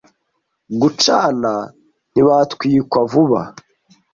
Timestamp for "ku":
0.67-0.73